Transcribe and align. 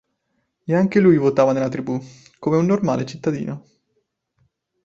E 0.65 0.73
anche 0.73 0.99
lui 0.99 1.17
votava 1.19 1.53
nella 1.53 1.69
tribù, 1.69 2.01
come 2.39 2.57
un 2.57 2.65
normale 2.65 3.05
cittadino. 3.05 3.63